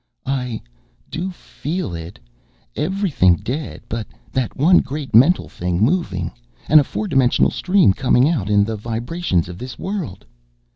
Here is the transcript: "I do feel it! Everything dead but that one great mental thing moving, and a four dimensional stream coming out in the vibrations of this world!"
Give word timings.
"I 0.25 0.59
do 1.11 1.29
feel 1.29 1.93
it! 1.93 2.17
Everything 2.75 3.35
dead 3.35 3.81
but 3.87 4.07
that 4.31 4.57
one 4.57 4.79
great 4.79 5.13
mental 5.13 5.47
thing 5.47 5.77
moving, 5.79 6.31
and 6.67 6.79
a 6.79 6.83
four 6.83 7.07
dimensional 7.07 7.51
stream 7.51 7.93
coming 7.93 8.27
out 8.27 8.49
in 8.49 8.63
the 8.63 8.77
vibrations 8.77 9.47
of 9.47 9.59
this 9.59 9.77
world!" 9.77 10.25